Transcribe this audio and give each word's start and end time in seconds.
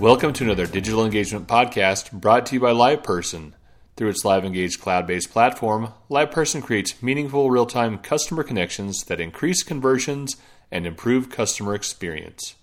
Welcome 0.00 0.32
to 0.32 0.44
another 0.44 0.66
digital 0.66 1.04
engagement 1.04 1.46
podcast 1.46 2.10
brought 2.10 2.46
to 2.46 2.54
you 2.54 2.60
by 2.60 2.72
LivePerson. 2.72 3.52
Through 3.96 4.08
its 4.08 4.24
Live 4.24 4.46
Engage 4.46 4.80
cloud 4.80 5.06
based 5.06 5.30
platform, 5.30 5.92
LivePerson 6.08 6.62
creates 6.62 7.02
meaningful 7.02 7.50
real 7.50 7.66
time 7.66 7.98
customer 7.98 8.42
connections 8.42 9.04
that 9.04 9.20
increase 9.20 9.62
conversions 9.62 10.38
and 10.70 10.86
improve 10.86 11.28
customer 11.28 11.74
experience. 11.74 12.54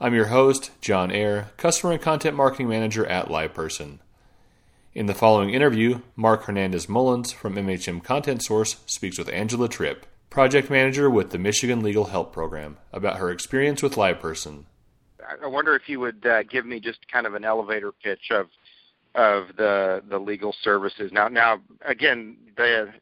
I'm 0.00 0.12
your 0.12 0.26
host, 0.26 0.72
John 0.80 1.12
Ayer, 1.12 1.50
Customer 1.56 1.92
and 1.92 2.02
Content 2.02 2.34
Marketing 2.36 2.68
Manager 2.68 3.06
at 3.06 3.28
LivePerson. 3.28 4.00
In 4.92 5.06
the 5.06 5.14
following 5.14 5.50
interview, 5.50 6.00
Mark 6.16 6.42
Hernandez 6.46 6.88
Mullins 6.88 7.30
from 7.30 7.54
MHM 7.54 8.02
Content 8.02 8.42
Source 8.42 8.78
speaks 8.86 9.18
with 9.18 9.28
Angela 9.28 9.68
Tripp, 9.68 10.04
Project 10.30 10.68
Manager 10.68 11.08
with 11.08 11.30
the 11.30 11.38
Michigan 11.38 11.80
Legal 11.80 12.06
Help 12.06 12.32
Program, 12.32 12.76
about 12.92 13.18
her 13.18 13.30
experience 13.30 13.84
with 13.84 13.94
LivePerson. 13.94 14.64
I 15.42 15.46
wonder 15.46 15.74
if 15.74 15.88
you 15.88 16.00
would 16.00 16.24
uh, 16.26 16.42
give 16.44 16.66
me 16.66 16.80
just 16.80 16.98
kind 17.10 17.26
of 17.26 17.34
an 17.34 17.44
elevator 17.44 17.92
pitch 17.92 18.30
of 18.30 18.46
of 19.14 19.48
the 19.56 20.02
the 20.08 20.18
legal 20.18 20.54
services. 20.62 21.10
Now, 21.12 21.28
now 21.28 21.60
again, 21.86 22.36
the 22.56 22.92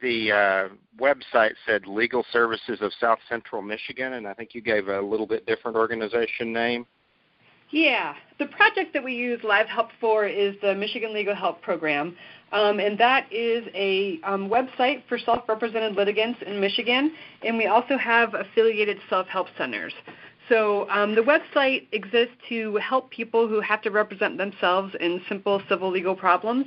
the 0.00 0.32
uh, 0.32 0.68
website 1.00 1.52
said 1.64 1.86
Legal 1.86 2.24
Services 2.32 2.78
of 2.80 2.92
South 3.00 3.20
Central 3.28 3.62
Michigan, 3.62 4.14
and 4.14 4.26
I 4.26 4.34
think 4.34 4.54
you 4.54 4.60
gave 4.60 4.88
a 4.88 5.00
little 5.00 5.26
bit 5.26 5.46
different 5.46 5.76
organization 5.76 6.52
name. 6.52 6.86
Yeah, 7.70 8.14
the 8.38 8.46
project 8.46 8.92
that 8.92 9.02
we 9.02 9.14
use 9.14 9.40
Live 9.42 9.66
Help 9.66 9.88
for 9.98 10.26
is 10.26 10.54
the 10.60 10.74
Michigan 10.74 11.14
Legal 11.14 11.34
Help 11.34 11.62
Program, 11.62 12.14
um, 12.52 12.80
and 12.80 12.98
that 12.98 13.32
is 13.32 13.64
a 13.74 14.20
um, 14.24 14.50
website 14.50 15.02
for 15.08 15.18
self-represented 15.18 15.94
litigants 15.94 16.38
in 16.46 16.60
Michigan, 16.60 17.12
and 17.42 17.56
we 17.56 17.68
also 17.68 17.96
have 17.96 18.34
affiliated 18.34 18.98
self-help 19.08 19.46
centers. 19.56 19.94
So 20.48 20.88
um, 20.90 21.14
the 21.14 21.22
website 21.22 21.86
exists 21.92 22.34
to 22.48 22.76
help 22.76 23.10
people 23.10 23.48
who 23.48 23.60
have 23.60 23.80
to 23.82 23.90
represent 23.90 24.38
themselves 24.38 24.94
in 25.00 25.20
simple 25.28 25.62
civil 25.68 25.90
legal 25.90 26.14
problems. 26.14 26.66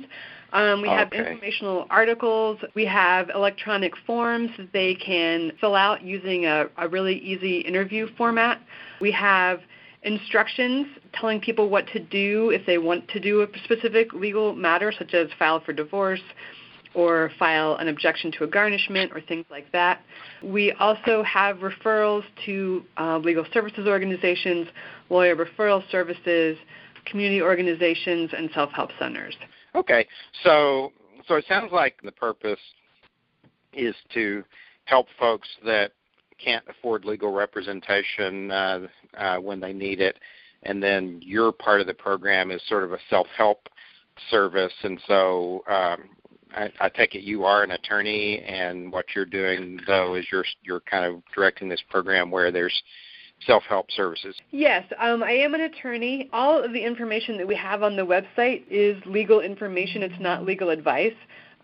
Um, 0.52 0.80
we 0.80 0.88
have 0.88 1.12
informational 1.12 1.86
articles. 1.90 2.58
We 2.74 2.86
have 2.86 3.30
electronic 3.30 3.92
forms 4.06 4.50
that 4.56 4.72
they 4.72 4.94
can 4.94 5.52
fill 5.60 5.74
out 5.74 6.02
using 6.02 6.46
a, 6.46 6.66
a 6.78 6.88
really 6.88 7.18
easy 7.18 7.58
interview 7.58 8.08
format. 8.16 8.60
We 9.00 9.12
have 9.12 9.60
instructions 10.02 10.86
telling 11.12 11.40
people 11.40 11.68
what 11.68 11.86
to 11.88 11.98
do 11.98 12.50
if 12.50 12.64
they 12.64 12.78
want 12.78 13.08
to 13.08 13.20
do 13.20 13.42
a 13.42 13.48
specific 13.64 14.12
legal 14.14 14.54
matter, 14.54 14.92
such 14.96 15.14
as 15.14 15.28
file 15.38 15.60
for 15.60 15.72
divorce, 15.72 16.22
or 16.96 17.30
file 17.38 17.76
an 17.76 17.88
objection 17.88 18.32
to 18.32 18.44
a 18.44 18.46
garnishment 18.46 19.12
or 19.14 19.20
things 19.20 19.44
like 19.50 19.70
that. 19.70 20.00
We 20.42 20.72
also 20.72 21.22
have 21.22 21.58
referrals 21.58 22.24
to 22.46 22.82
uh, 22.96 23.18
legal 23.18 23.44
services 23.52 23.86
organizations, 23.86 24.66
lawyer 25.10 25.36
referral 25.36 25.82
services, 25.90 26.56
community 27.04 27.42
organizations, 27.42 28.30
and 28.36 28.48
self-help 28.54 28.90
centers. 28.98 29.36
Okay, 29.74 30.06
so 30.42 30.92
so 31.28 31.34
it 31.34 31.44
sounds 31.46 31.70
like 31.70 32.00
the 32.02 32.12
purpose 32.12 32.58
is 33.74 33.94
to 34.14 34.42
help 34.86 35.06
folks 35.18 35.48
that 35.66 35.92
can't 36.42 36.64
afford 36.68 37.04
legal 37.04 37.30
representation 37.30 38.50
uh, 38.50 38.86
uh, 39.18 39.36
when 39.36 39.60
they 39.60 39.74
need 39.74 40.00
it, 40.00 40.18
and 40.62 40.82
then 40.82 41.20
your 41.22 41.52
part 41.52 41.82
of 41.82 41.86
the 41.86 41.94
program 41.94 42.50
is 42.50 42.62
sort 42.68 42.84
of 42.84 42.92
a 42.92 42.98
self-help 43.10 43.68
service, 44.30 44.72
and 44.82 44.98
so 45.06 45.62
um, 45.68 46.04
I, 46.56 46.72
I 46.80 46.88
take 46.88 47.14
it 47.14 47.22
you 47.22 47.44
are 47.44 47.62
an 47.62 47.72
attorney, 47.72 48.40
and 48.40 48.90
what 48.90 49.04
you're 49.14 49.26
doing 49.26 49.78
though 49.86 50.14
is 50.14 50.26
you're 50.32 50.44
you're 50.62 50.80
kind 50.80 51.04
of 51.04 51.22
directing 51.34 51.68
this 51.68 51.82
program 51.90 52.30
where 52.30 52.50
there's 52.50 52.82
self-help 53.46 53.90
services. 53.90 54.34
Yes, 54.50 54.84
um, 54.98 55.22
I 55.22 55.32
am 55.32 55.52
an 55.52 55.60
attorney. 55.60 56.30
All 56.32 56.62
of 56.62 56.72
the 56.72 56.82
information 56.82 57.36
that 57.36 57.46
we 57.46 57.54
have 57.54 57.82
on 57.82 57.94
the 57.94 58.02
website 58.02 58.64
is 58.70 58.96
legal 59.04 59.40
information. 59.40 60.02
It's 60.02 60.18
not 60.18 60.46
legal 60.46 60.70
advice. 60.70 61.12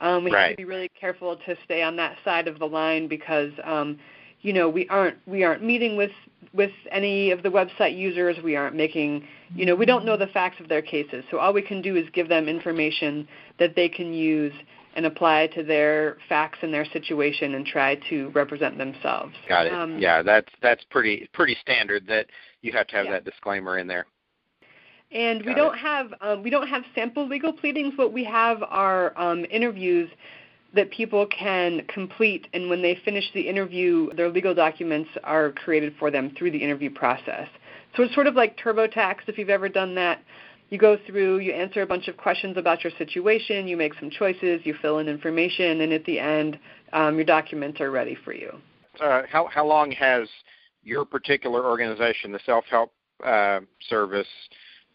Um, 0.03 0.25
we 0.25 0.33
right. 0.33 0.49
have 0.49 0.51
to 0.53 0.57
be 0.57 0.65
really 0.65 0.91
careful 1.01 1.37
to 1.37 1.57
stay 1.65 1.83
on 1.83 1.97
that 1.97 2.17
side 2.25 2.47
of 2.47 2.59
the 2.59 2.67
line 2.67 3.09
because 3.09 3.53
um, 3.65 3.99
you 4.43 4.53
know 4.53 4.69
we 4.69 4.87
aren't 4.89 5.17
we 5.27 5.45
aren't 5.45 5.65
meeting 5.65 5.97
with 5.97 6.11
with 6.53 6.73
any 6.91 7.31
of 7.31 7.43
the 7.43 7.49
website 7.49 7.97
users. 7.97 8.37
We 8.45 8.57
aren't 8.57 8.77
making 8.77 9.27
you 9.55 9.65
know 9.65 9.75
we 9.75 9.87
don't 9.87 10.05
know 10.05 10.19
the 10.19 10.27
facts 10.27 10.61
of 10.61 10.69
their 10.69 10.83
cases. 10.83 11.25
So 11.31 11.39
all 11.39 11.55
we 11.55 11.63
can 11.63 11.81
do 11.81 11.97
is 11.97 12.05
give 12.13 12.29
them 12.29 12.49
information 12.49 13.27
that 13.59 13.75
they 13.75 13.89
can 13.89 14.13
use 14.13 14.53
and 14.95 15.07
apply 15.07 15.49
to 15.49 15.63
their 15.63 16.19
facts 16.29 16.59
and 16.63 16.73
their 16.73 16.85
situation 16.87 17.55
and 17.55 17.67
try 17.67 17.97
to 18.11 18.31
represent 18.31 18.79
themselves. 18.79 19.35
Got 19.49 19.67
it. 19.67 19.73
Um, 19.73 19.99
yeah, 19.99 20.23
that's 20.23 20.53
that's 20.61 20.85
pretty 20.91 21.29
pretty 21.33 21.57
standard 21.61 22.07
that 22.09 22.27
you 22.63 22.73
have 22.73 22.87
to 22.89 22.97
have 22.97 23.07
yeah. 23.07 23.13
that 23.13 23.25
disclaimer 23.25 23.79
in 23.79 23.87
there. 23.87 24.07
And 25.11 25.41
Got 25.41 25.49
we 25.49 25.55
don't 25.55 25.75
it. 25.75 25.79
have 25.79 26.15
um, 26.21 26.43
we 26.43 26.51
don't 26.51 26.69
have 26.69 26.83
sample 26.95 27.27
legal 27.27 27.53
pleadings. 27.53 27.95
What 27.97 28.13
we 28.13 28.25
have 28.25 28.63
are 28.63 29.19
um, 29.19 29.45
interviews 29.51 30.11
that 30.75 30.91
people 30.91 31.27
can 31.27 31.83
complete, 31.89 32.49
and 32.55 32.71
when 32.71 32.81
they 32.81 32.99
finish 33.05 33.25
the 33.35 33.43
interview, 33.43 34.11
their 34.15 34.31
legal 34.31 34.55
documents 34.55 35.11
are 35.23 35.53
created 35.53 35.95
for 35.99 36.11
them 36.11 36.35
through 36.37 36.51
the 36.51 36.59
interview 36.59 36.91
process. 36.91 37.47
So 37.95 38.03
it's 38.05 38.15
sort 38.15 38.27
of 38.27 38.35
like 38.35 38.57
TurboTax 38.59 39.17
if 39.27 39.37
you've 39.37 39.51
ever 39.51 39.69
done 39.69 39.95
that 39.97 40.23
you 40.73 40.79
go 40.79 40.97
through, 41.07 41.39
you 41.41 41.53
answer 41.53 41.83
a 41.83 41.87
bunch 41.87 42.09
of 42.09 42.17
questions 42.17 42.57
about 42.57 42.83
your 42.83 42.93
situation, 42.97 43.69
you 43.69 43.77
make 43.77 43.93
some 44.01 44.09
choices, 44.09 44.63
you 44.65 44.75
fill 44.81 45.01
in 45.01 45.07
information, 45.07 45.83
and 45.83 45.93
at 45.93 46.03
the 46.07 46.19
end, 46.19 46.59
um, 46.95 47.17
your 47.17 47.27
documents 47.27 47.79
are 47.79 47.91
ready 47.91 48.17
for 48.25 48.33
you. 48.33 48.51
Uh, 48.99 49.23
how 49.31 49.47
how 49.53 49.67
long 49.67 49.91
has 49.91 50.27
your 50.83 51.05
particular 51.05 51.67
organization, 51.67 52.33
the 52.33 52.41
Self 52.47 52.65
Help 52.71 52.91
uh, 53.23 53.61
Service, 53.91 54.27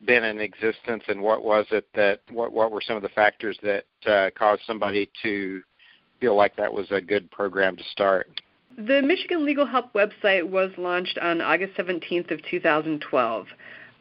been 0.04 0.24
in 0.24 0.40
existence, 0.40 1.04
and 1.08 1.22
what 1.22 1.44
was 1.44 1.68
it 1.70 1.88
that 1.94 2.22
what 2.32 2.52
what 2.52 2.72
were 2.72 2.82
some 2.82 2.96
of 2.96 3.04
the 3.04 3.10
factors 3.10 3.58
that 3.62 3.86
uh, 4.08 4.32
caused 4.36 4.64
somebody 4.66 5.08
to 5.22 5.62
feel 6.20 6.36
like 6.36 6.56
that 6.56 6.74
was 6.74 6.88
a 6.90 7.00
good 7.00 7.30
program 7.30 7.78
to 7.78 7.84
start? 7.92 8.42
The 8.78 9.04
Michigan 9.04 9.46
Legal 9.46 9.66
Help 9.66 9.94
website 9.94 10.48
was 10.48 10.72
launched 10.78 11.20
on 11.20 11.40
August 11.40 11.78
17th 11.78 12.32
of 12.32 12.40
2012. 12.50 13.48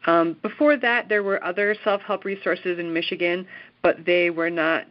Um, 0.05 0.37
before 0.41 0.77
that, 0.77 1.09
there 1.09 1.23
were 1.23 1.43
other 1.43 1.75
self-help 1.83 2.23
resources 2.23 2.79
in 2.79 2.93
Michigan, 2.93 3.47
but 3.81 4.05
they 4.05 4.29
were 4.29 4.49
not 4.49 4.85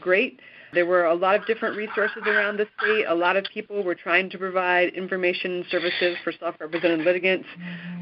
great. 0.00 0.40
There 0.72 0.86
were 0.86 1.04
a 1.04 1.14
lot 1.14 1.34
of 1.34 1.46
different 1.46 1.76
resources 1.76 2.22
around 2.26 2.56
the 2.56 2.66
state. 2.80 3.04
A 3.06 3.14
lot 3.14 3.36
of 3.36 3.44
people 3.52 3.82
were 3.82 3.94
trying 3.94 4.30
to 4.30 4.38
provide 4.38 4.94
information 4.94 5.56
and 5.56 5.64
services 5.70 6.16
for 6.24 6.32
self-represented 6.32 7.00
litigants, 7.00 7.46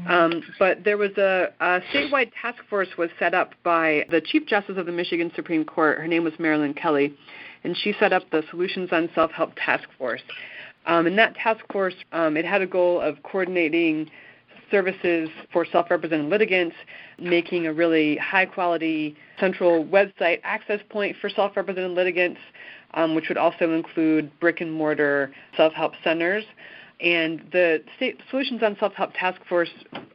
um, 0.07 0.41
but 0.57 0.85
there 0.85 0.97
was 0.97 1.11
a, 1.17 1.51
a 1.59 1.81
statewide 1.93 2.31
task 2.41 2.63
force 2.69 2.87
was 2.97 3.09
set 3.19 3.33
up 3.33 3.51
by 3.63 4.05
the 4.09 4.21
Chief 4.21 4.47
Justice 4.47 4.77
of 4.77 4.85
the 4.85 4.91
Michigan 4.93 5.31
Supreme 5.35 5.65
Court. 5.65 5.97
Her 5.97 6.07
name 6.07 6.23
was 6.23 6.33
Marilyn 6.39 6.73
Kelly, 6.73 7.13
and 7.65 7.75
she 7.75 7.93
set 7.99 8.13
up 8.13 8.23
the 8.31 8.41
Solutions 8.49 8.87
on 8.93 9.09
Self-Help 9.13 9.51
Task 9.57 9.89
Force. 9.97 10.21
Um, 10.85 11.05
and 11.07 11.17
that 11.19 11.35
task 11.35 11.63
force, 11.71 11.93
um, 12.11 12.37
it 12.37 12.45
had 12.45 12.61
a 12.61 12.67
goal 12.67 13.01
of 13.01 13.21
coordinating 13.23 14.09
services 14.71 15.29
for 15.51 15.65
self-represented 15.65 16.29
litigants, 16.29 16.75
making 17.19 17.67
a 17.67 17.73
really 17.73 18.17
high-quality 18.17 19.15
central 19.39 19.85
website 19.85 20.39
access 20.43 20.79
point 20.89 21.15
for 21.21 21.29
self-represented 21.29 21.91
litigants, 21.91 22.39
um, 22.93 23.13
which 23.13 23.27
would 23.27 23.37
also 23.37 23.73
include 23.73 24.31
brick-and-mortar 24.39 25.31
self-help 25.55 25.93
centers. 26.03 26.45
And 27.01 27.41
the 27.51 27.83
State 27.97 28.19
Solutions 28.29 28.61
on 28.63 28.77
Self-Help 28.79 29.11
Task 29.13 29.41
Force 29.49 29.69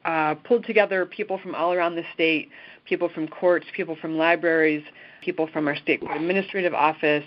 uh, 0.05 0.35
pulled 0.35 0.65
together 0.65 1.05
people 1.05 1.39
from 1.39 1.55
all 1.55 1.73
around 1.73 1.97
the 1.97 2.05
state, 2.15 2.49
people 2.85 3.09
from 3.09 3.27
courts, 3.29 3.67
people 3.75 3.97
from 4.01 4.17
libraries, 4.17 4.85
people 5.21 5.49
from 5.53 5.67
our 5.67 5.77
state 5.77 6.01
administrative 6.15 6.75
office, 6.75 7.25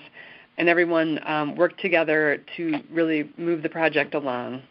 and 0.58 0.70
everyone 0.70 1.20
um, 1.26 1.56
worked 1.56 1.80
together 1.82 2.42
to 2.56 2.80
really 2.90 3.30
move 3.38 3.62
the 3.62 3.70
project 3.70 4.14
along 4.14 4.62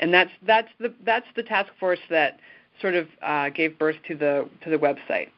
and 0.00 0.12
that's 0.12 0.30
that's 0.46 0.68
the 0.78 0.92
that's 1.04 1.26
the 1.36 1.42
task 1.42 1.70
force 1.78 2.00
that 2.10 2.38
sort 2.80 2.94
of 2.94 3.08
uh, 3.22 3.50
gave 3.50 3.78
birth 3.78 3.96
to 4.08 4.16
the 4.16 4.48
to 4.62 4.70
the 4.70 4.78
website. 4.78 5.28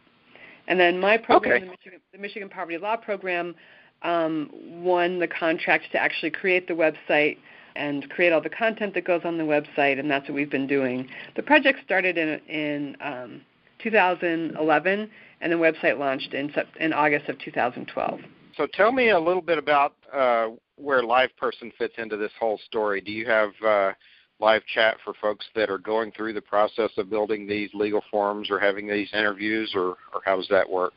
And 0.69 0.81
then 0.81 0.99
my 0.99 1.17
program, 1.17 1.57
okay. 1.57 1.65
the, 1.65 1.71
Michigan, 1.71 2.01
the 2.13 2.19
Michigan 2.19 2.49
Poverty 2.49 2.79
Law 2.79 2.97
Program, 2.97 3.55
um, 4.03 4.51
won 4.83 5.19
the 5.19 5.29
contract 5.29 5.85
to 5.93 5.99
actually 5.99 6.31
create 6.31 6.67
the 6.67 6.75
website 6.75 7.39
and 7.77 8.09
create 8.11 8.33
all 8.33 8.41
the 8.41 8.51
content 8.51 8.95
that 8.95 9.05
goes 9.05 9.21
on 9.25 9.39
the 9.39 9.45
website, 9.45 10.01
and 10.01 10.11
that's 10.11 10.29
what 10.29 10.35
we've 10.35 10.51
been 10.51 10.67
doing. 10.67 11.09
The 11.37 11.43
project 11.43 11.81
started 11.85 12.19
in 12.19 12.41
in 12.49 12.97
um, 13.01 13.43
2011, 13.83 15.11
and 15.41 15.53
the 15.53 15.57
website 15.57 15.99
launched 15.99 16.35
in 16.35 16.53
in 16.81 16.93
August 16.93 17.29
of 17.29 17.39
2012. 17.39 18.21
So 18.57 18.67
tell 18.73 18.91
me 18.91 19.11
a 19.11 19.21
little 19.21 19.43
bit 19.43 19.59
about 19.59 19.95
uh, 20.13 20.49
where 20.77 21.03
LivePerson 21.03 21.73
fits 21.77 21.95
into 21.99 22.17
this 22.17 22.33
whole 22.41 22.59
story. 22.65 23.01
Do 23.03 23.13
you 23.13 23.27
have 23.27 23.51
uh, 23.65 23.93
live 24.39 24.63
chat 24.73 24.97
for 25.05 25.15
folks 25.21 25.47
that 25.55 25.71
are 25.71 25.79
going 25.79 26.13
through 26.13 26.33
the 26.33 26.41
process 26.41 26.91
of 26.97 27.09
building 27.09 27.47
these 27.47 27.71
legal 27.75 28.03
forms 28.11 28.51
or 28.51 28.59
having 28.59 28.87
these 28.87 29.09
interviews, 29.13 29.73
or, 29.75 29.97
or 30.13 30.21
how 30.25 30.37
does 30.37 30.49
that 30.51 30.69
work? 30.69 30.95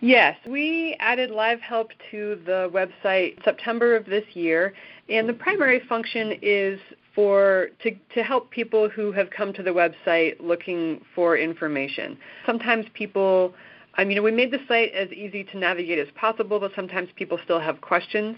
Yes, 0.00 0.36
we 0.46 0.96
added 1.00 1.30
Live 1.30 1.60
Help 1.60 1.90
to 2.10 2.38
the 2.44 2.70
website 2.74 3.42
September 3.44 3.96
of 3.96 4.04
this 4.04 4.24
year, 4.34 4.74
and 5.08 5.28
the 5.28 5.32
primary 5.32 5.80
function 5.88 6.34
is 6.42 6.78
for 7.14 7.68
to, 7.82 7.92
to 8.14 8.22
help 8.22 8.50
people 8.50 8.90
who 8.90 9.10
have 9.12 9.30
come 9.30 9.54
to 9.54 9.62
the 9.62 9.70
website 9.70 10.34
looking 10.38 11.00
for 11.14 11.38
information. 11.38 12.18
Sometimes 12.44 12.84
people 12.92 13.54
I 13.98 14.04
mean, 14.04 14.22
we 14.22 14.30
made 14.30 14.50
the 14.50 14.58
site 14.68 14.92
as 14.92 15.10
easy 15.10 15.42
to 15.44 15.58
navigate 15.58 15.98
as 15.98 16.08
possible, 16.14 16.60
but 16.60 16.72
sometimes 16.76 17.08
people 17.16 17.38
still 17.42 17.60
have 17.60 17.80
questions 17.80 18.36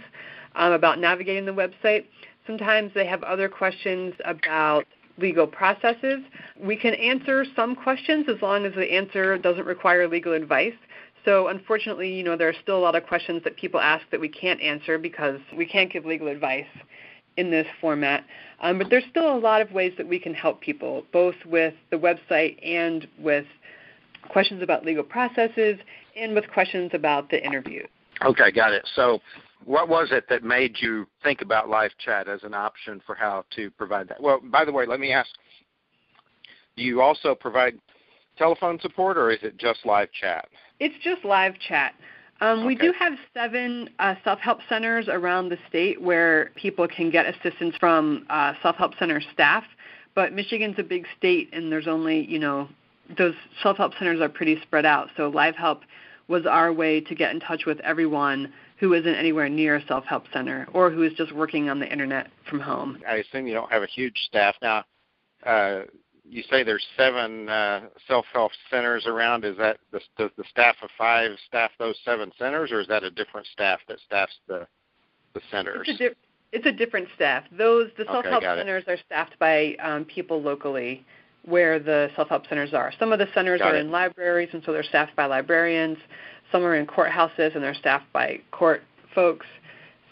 um, 0.55 0.73
about 0.73 1.00
navigating 1.00 1.46
the 1.46 1.52
website. 1.52 2.05
Sometimes 2.49 2.91
they 2.95 3.06
have 3.06 3.23
other 3.23 3.49
questions 3.49 4.15
about 4.25 4.87
legal 5.19 5.47
processes. 5.47 6.21
We 6.59 6.77
can 6.77 6.95
answer 6.95 7.45
some 7.55 7.77
questions 7.77 8.27
as 8.29 8.41
long 8.41 8.65
as 8.65 8.75
the 8.75 8.91
answer 8.91 9.37
doesn't 9.37 9.67
require 9.67 10.09
legal 10.09 10.33
advice. 10.33 10.73
So 11.27 11.49
unfortunately, 11.49 12.11
you 12.11 12.25
know, 12.25 12.39
there 12.39 12.49
are 12.49 12.55
still 12.62 12.79
a 12.79 12.81
lot 12.81 12.97
of 12.97 13.05
questions 13.05 13.45
that 13.45 13.56
people 13.56 13.81
ask 13.81 14.03
that 14.11 14.19
we 14.21 14.31
can't 14.31 14.61
answer 14.62 14.97
because 14.97 15.41
we 15.55 15.67
can't 15.67 15.93
give 15.93 16.06
legal 16.06 16.29
advice 16.29 16.67
in 17.37 17.50
this 17.50 17.67
format. 17.83 18.25
Um, 18.62 18.79
but 18.79 18.89
there's 18.89 19.05
still 19.11 19.37
a 19.37 19.39
lot 19.39 19.61
of 19.61 19.71
ways 19.73 19.93
that 19.99 20.09
we 20.09 20.19
can 20.19 20.33
help 20.33 20.62
people, 20.62 21.05
both 21.12 21.37
with 21.45 21.75
the 21.91 21.97
website 21.97 22.59
and 22.67 23.06
with 23.19 23.45
questions 24.31 24.62
about 24.62 24.87
legal 24.87 25.05
processes 25.05 25.79
and 26.17 26.35
with 26.35 26.49
questions 26.50 26.93
about 26.95 27.29
the 27.29 27.45
interview. 27.45 27.85
Okay, 28.25 28.50
got 28.50 28.73
it. 28.73 28.89
So 28.97 29.21
what 29.65 29.89
was 29.89 30.09
it 30.13 30.25
that 30.29 30.43
made 30.43 30.77
you 30.81 31.07
think 31.23 31.43
about 31.43 31.69
live 31.69 31.91
chat 31.99 32.29
as 32.29 32.43
an 32.43 32.55
option 32.55 33.01
for 33.07 33.15
how 33.15 33.45
to 33.57 33.71
provide 33.73 34.09
that? 34.09 34.23
Well, 34.23 34.41
by 34.43 34.65
the 34.65 34.73
way, 34.73 34.87
let 34.87 35.01
me 35.01 35.13
ask 35.13 35.29
do 36.77 36.85
you 36.85 37.01
also 37.03 37.35
provide 37.35 37.75
telephone 38.37 38.79
support 38.81 39.19
or 39.19 39.31
is 39.31 39.41
it 39.43 39.59
just 39.59 39.85
live 39.85 40.09
chat? 40.13 40.49
It's 40.79 40.95
just 41.03 41.25
live 41.25 41.55
chat. 41.59 41.95
Um, 42.41 42.61
okay. 42.61 42.67
We 42.69 42.75
do 42.77 42.93
have 42.97 43.15
seven 43.35 43.91
uh, 43.99 44.15
self 44.23 44.39
help 44.39 44.61
centers 44.69 45.09
around 45.09 45.49
the 45.49 45.59
state 45.69 46.01
where 46.01 46.51
people 46.55 46.87
can 46.87 47.11
get 47.11 47.27
assistance 47.27 47.75
from 47.81 48.27
uh, 48.31 48.53
self 48.63 48.77
help 48.77 48.93
center 48.99 49.21
staff. 49.33 49.65
But 50.15 50.33
Michigan's 50.33 50.77
a 50.79 50.85
big 50.85 51.05
state, 51.17 51.49
and 51.53 51.71
there's 51.71 51.89
only 51.89 52.25
you 52.27 52.39
know 52.39 52.69
those 53.17 53.35
self 53.63 53.77
help 53.77 53.93
centers 53.99 54.21
are 54.21 54.29
pretty 54.29 54.61
spread 54.63 54.87
out. 54.87 55.09
So 55.17 55.29
Live 55.29 55.57
Help 55.57 55.83
was 56.29 56.47
our 56.47 56.73
way 56.73 57.01
to 57.01 57.15
get 57.15 57.33
in 57.33 57.41
touch 57.41 57.65
with 57.67 57.81
everyone 57.81 58.53
who 58.79 58.95
isn't 58.95 59.15
anywhere 59.15 59.49
near 59.49 59.77
a 59.77 59.87
self 59.87 60.05
help 60.05 60.25
center 60.33 60.67
or 60.73 60.91
who 60.91 61.03
is 61.03 61.13
just 61.15 61.33
working 61.33 61.69
on 61.69 61.79
the 61.79 61.91
internet 61.91 62.29
from 62.49 62.61
home. 62.61 63.03
I 63.09 63.17
assume 63.17 63.47
you 63.47 63.55
don't 63.55 63.71
have 63.71 63.83
a 63.83 63.87
huge 63.87 64.17
staff 64.27 64.55
now. 64.63 64.85
Uh, 65.45 65.81
you 66.25 66.43
say 66.51 66.63
there's 66.63 66.87
seven 66.97 67.49
uh, 67.49 67.83
self 68.07 68.27
help 68.33 68.53
centers 68.71 69.07
around. 69.07 69.45
Is 69.45 69.57
that 69.57 69.79
the, 69.93 70.01
does 70.17 70.31
the 70.37 70.45
staff 70.51 70.77
of 70.83 70.91
five 70.97 71.33
staff 71.47 71.71
those 71.79 71.97
seven 72.05 72.31
centers, 72.39 72.71
or 72.71 72.81
is 72.81 72.89
that 72.89 73.03
a 73.03 73.11
different 73.11 73.47
staff 73.53 73.81
that 73.89 73.99
staffs 74.07 74.39
the 74.47 74.67
the 75.35 75.41
centers? 75.51 75.87
It's 75.89 76.01
a, 76.01 76.09
di- 76.09 76.15
it's 76.53 76.67
a 76.67 76.73
different 76.73 77.09
staff. 77.15 77.45
Those 77.57 77.91
the 77.97 78.05
self 78.05 78.25
help 78.25 78.43
okay, 78.43 78.61
centers 78.61 78.85
are 78.87 78.99
staffed 79.07 79.39
by 79.39 79.75
um, 79.83 80.05
people 80.05 80.43
locally 80.43 81.05
where 81.45 81.79
the 81.79 82.11
self-help 82.15 82.47
centers 82.47 82.75
are. 82.75 82.93
Some 82.99 83.13
of 83.13 83.19
the 83.19 83.29
centers 83.35 83.61
Got 83.61 83.73
are 83.73 83.77
it. 83.77 83.81
in 83.81 83.91
libraries, 83.91 84.51
and 84.53 84.63
so 84.65 84.73
they're 84.73 84.83
staffed 84.83 85.17
by 85.17 85.27
librarians. 85.27 85.99
Some 86.50 86.62
are 86.65 86.77
in 86.77 86.87
courthouses, 86.87 87.55
and 87.55 87.62
they're 87.62 87.75
staffed 87.75 88.11
by 88.12 88.41
court 88.50 88.83
folks. 89.15 89.47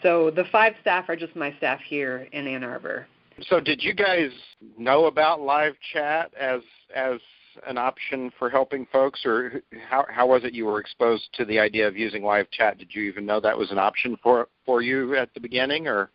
So 0.03 0.29
the 0.29 0.45
five 0.51 0.73
staff 0.81 1.09
are 1.09 1.15
just 1.15 1.35
my 1.35 1.53
staff 1.57 1.79
here 1.87 2.27
in 2.31 2.47
Ann 2.47 2.63
Arbor. 2.63 3.07
So 3.49 3.59
did 3.59 3.83
you 3.83 3.93
guys 3.93 4.31
know 4.77 5.05
about 5.05 5.41
live 5.41 5.73
chat 5.93 6.31
as 6.39 6.61
as 6.95 7.19
an 7.65 7.77
option 7.77 8.31
for 8.37 8.49
helping 8.49 8.85
folks, 8.91 9.25
or 9.25 9.61
how 9.89 10.05
how 10.09 10.27
was 10.27 10.43
it 10.43 10.53
you 10.53 10.65
were 10.65 10.79
exposed 10.79 11.29
to 11.33 11.45
the 11.45 11.59
idea 11.59 11.87
of 11.87 11.97
using 11.97 12.23
live 12.23 12.49
chat? 12.51 12.77
Did 12.77 12.89
you 12.93 13.03
even 13.03 13.25
know 13.25 13.39
that 13.39 13.57
was 13.57 13.71
an 13.71 13.79
option 13.79 14.17
for 14.21 14.47
for 14.65 14.81
you 14.81 15.15
at 15.15 15.33
the 15.33 15.39
beginning, 15.39 15.87
or? 15.87 16.11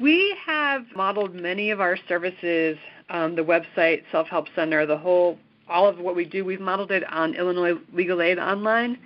We 0.00 0.36
have 0.46 0.84
modeled 0.94 1.34
many 1.34 1.70
of 1.70 1.80
our 1.80 1.98
services, 2.06 2.78
um, 3.10 3.34
the 3.34 3.42
website, 3.42 4.02
Self 4.12 4.28
Help 4.28 4.46
Center, 4.54 4.86
the 4.86 4.96
whole, 4.96 5.38
all 5.68 5.88
of 5.88 5.98
what 5.98 6.16
we 6.16 6.24
do, 6.24 6.44
we've 6.44 6.60
modeled 6.60 6.90
it 6.90 7.04
on 7.10 7.34
Illinois 7.34 7.74
Legal 7.92 8.22
Aid 8.22 8.38
Online, 8.38 8.98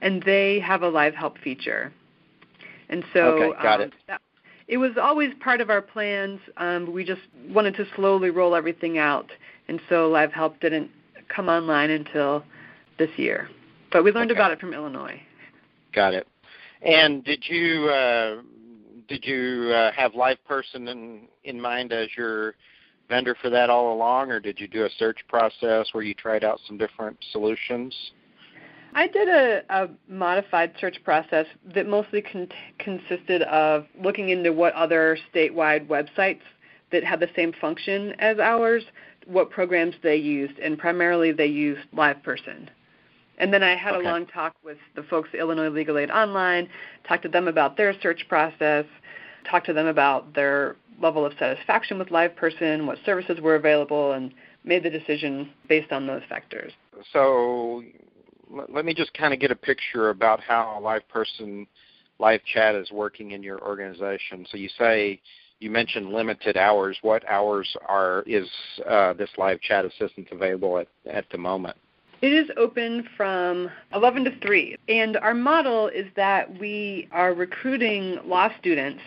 and 0.00 0.22
they 0.22 0.60
have 0.60 0.82
a 0.82 0.88
live 0.88 1.14
help 1.14 1.38
feature. 1.38 1.92
And 2.88 3.04
so 3.12 3.20
okay, 3.20 3.62
got 3.62 3.80
um, 3.80 3.86
it. 3.88 3.92
That, 4.06 4.20
it 4.66 4.76
was 4.76 4.92
always 5.00 5.30
part 5.40 5.60
of 5.60 5.70
our 5.70 5.80
plans. 5.80 6.40
Um, 6.58 6.92
we 6.92 7.04
just 7.04 7.22
wanted 7.48 7.74
to 7.76 7.86
slowly 7.96 8.30
roll 8.30 8.54
everything 8.54 8.98
out, 8.98 9.30
and 9.68 9.80
so 9.88 10.08
Live 10.08 10.32
Help 10.32 10.60
didn't 10.60 10.90
come 11.34 11.48
online 11.48 11.90
until 11.90 12.44
this 12.98 13.10
year. 13.16 13.48
But 13.90 14.04
we 14.04 14.12
learned 14.12 14.30
Okay. 14.30 14.38
about 14.38 14.52
it 14.52 14.60
from 14.60 14.74
Illinois. 14.74 15.20
Got 15.94 16.14
it. 16.14 16.26
And 16.82 17.24
did 17.24 17.42
you 17.48 17.88
uh, 17.88 18.42
did 19.08 19.24
you 19.24 19.72
uh, 19.74 19.90
have 19.92 20.14
live 20.14 20.42
person 20.44 20.88
in 20.88 21.28
in 21.44 21.60
mind 21.60 21.92
as 21.92 22.08
your 22.16 22.54
vendor 23.08 23.36
for 23.40 23.50
that 23.50 23.70
all 23.70 23.94
along, 23.94 24.30
or 24.30 24.40
did 24.40 24.60
you 24.60 24.68
do 24.68 24.84
a 24.84 24.90
search 24.98 25.18
process 25.28 25.88
where 25.92 26.04
you 26.04 26.14
tried 26.14 26.44
out 26.44 26.60
some 26.66 26.76
different 26.76 27.16
solutions? 27.32 27.94
I 28.94 29.06
did 29.06 29.28
a, 29.28 29.62
a 29.68 29.88
modified 30.08 30.72
search 30.80 30.98
process 31.04 31.46
that 31.74 31.86
mostly 31.86 32.22
con- 32.22 32.48
consisted 32.78 33.42
of 33.42 33.86
looking 34.02 34.30
into 34.30 34.52
what 34.52 34.72
other 34.74 35.18
statewide 35.32 35.86
websites 35.86 36.40
that 36.90 37.04
had 37.04 37.20
the 37.20 37.28
same 37.36 37.52
function 37.60 38.14
as 38.18 38.38
ours, 38.38 38.84
what 39.26 39.50
programs 39.50 39.94
they 40.02 40.16
used, 40.16 40.58
and 40.58 40.78
primarily 40.78 41.32
they 41.32 41.46
used 41.46 41.82
LivePerson. 41.94 42.68
And 43.38 43.52
then 43.52 43.62
I 43.62 43.76
had 43.76 43.94
Okay. 43.94 44.06
a 44.06 44.10
long 44.10 44.26
talk 44.26 44.54
with 44.64 44.78
the 44.96 45.02
folks 45.04 45.28
at 45.32 45.40
Illinois 45.40 45.68
Legal 45.68 45.98
Aid 45.98 46.10
Online, 46.10 46.68
talked 47.06 47.22
to 47.22 47.28
them 47.28 47.46
about 47.46 47.76
their 47.76 47.94
search 48.00 48.26
process, 48.28 48.86
talked 49.48 49.66
to 49.66 49.72
them 49.72 49.86
about 49.86 50.34
their 50.34 50.76
level 51.00 51.24
of 51.24 51.32
satisfaction 51.38 51.98
with 51.98 52.10
live 52.10 52.34
person, 52.36 52.86
what 52.86 52.98
services 53.04 53.40
were 53.40 53.54
available, 53.54 54.12
and 54.12 54.32
made 54.64 54.82
the 54.82 54.90
decision 54.90 55.50
based 55.68 55.92
on 55.92 56.06
those 56.06 56.22
factors. 56.28 56.72
So 57.12 57.82
let, 58.50 58.72
let 58.72 58.84
me 58.84 58.94
just 58.94 59.14
kind 59.14 59.32
of 59.32 59.40
get 59.40 59.50
a 59.50 59.56
picture 59.56 60.10
about 60.10 60.40
how 60.40 60.80
live 60.82 61.08
person 61.08 61.66
live 62.18 62.40
chat 62.52 62.74
is 62.74 62.90
working 62.90 63.30
in 63.32 63.42
your 63.42 63.60
organization. 63.62 64.46
So 64.50 64.56
you 64.56 64.68
say 64.78 65.20
you 65.60 65.70
mentioned 65.70 66.12
limited 66.12 66.56
hours. 66.56 66.98
What 67.02 67.28
hours 67.28 67.68
are 67.88 68.22
is 68.26 68.48
uh, 68.88 69.12
this 69.14 69.30
live 69.38 69.60
chat 69.60 69.84
assistance 69.84 70.28
available 70.30 70.78
at, 70.78 70.88
at 71.10 71.24
the 71.30 71.38
moment? 71.38 71.76
It 72.20 72.32
is 72.32 72.50
open 72.56 73.08
from 73.16 73.70
11 73.94 74.24
to 74.24 74.38
3, 74.40 74.76
and 74.88 75.16
our 75.18 75.34
model 75.34 75.86
is 75.86 76.06
that 76.16 76.58
we 76.58 77.08
are 77.12 77.32
recruiting 77.32 78.18
law 78.24 78.48
students 78.58 79.00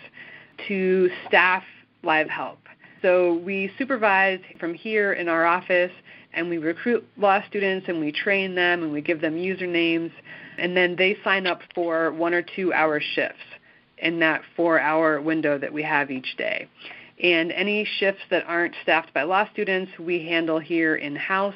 to 0.66 1.10
staff 1.28 1.62
Live 2.02 2.28
Help. 2.28 2.58
So 3.00 3.34
we 3.34 3.70
supervise 3.78 4.40
from 4.60 4.74
here 4.74 5.12
in 5.12 5.28
our 5.28 5.44
office, 5.44 5.92
and 6.34 6.48
we 6.48 6.58
recruit 6.58 7.04
law 7.16 7.40
students 7.48 7.88
and 7.88 8.00
we 8.00 8.12
train 8.12 8.54
them 8.54 8.82
and 8.82 8.92
we 8.92 9.00
give 9.00 9.20
them 9.20 9.36
usernames, 9.36 10.12
and 10.58 10.76
then 10.76 10.96
they 10.96 11.16
sign 11.24 11.46
up 11.46 11.60
for 11.74 12.12
one 12.12 12.32
or 12.32 12.42
two 12.42 12.72
hour 12.72 13.00
shifts 13.00 13.42
in 13.98 14.18
that 14.20 14.42
four 14.56 14.80
hour 14.80 15.20
window 15.20 15.58
that 15.58 15.72
we 15.72 15.82
have 15.82 16.10
each 16.10 16.36
day. 16.36 16.68
And 17.22 17.52
any 17.52 17.86
shifts 17.98 18.22
that 18.30 18.44
aren't 18.46 18.74
staffed 18.82 19.12
by 19.14 19.22
law 19.22 19.48
students, 19.52 19.92
we 19.98 20.26
handle 20.26 20.58
here 20.58 20.96
in 20.96 21.14
house 21.14 21.54